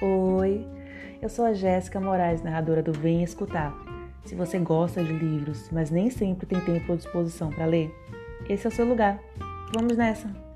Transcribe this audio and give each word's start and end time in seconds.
Oi, 0.00 0.64
eu 1.20 1.28
sou 1.28 1.44
a 1.44 1.52
Jéssica 1.52 2.00
Moraes, 2.00 2.40
narradora 2.40 2.80
do 2.80 2.92
Vem 2.92 3.24
Escutar. 3.24 3.74
Se 4.24 4.36
você 4.36 4.56
gosta 4.56 5.02
de 5.02 5.12
livros, 5.12 5.68
mas 5.72 5.90
nem 5.90 6.08
sempre 6.08 6.46
tem 6.46 6.60
tempo 6.60 6.92
ou 6.92 6.96
disposição 6.96 7.50
para 7.50 7.66
ler, 7.66 7.92
esse 8.48 8.64
é 8.64 8.68
o 8.68 8.72
seu 8.72 8.86
lugar. 8.86 9.18
Vamos 9.74 9.96
nessa! 9.96 10.47